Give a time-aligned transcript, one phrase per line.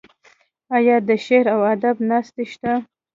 [0.75, 2.73] آیا د شعر او ادب ناستې شته؟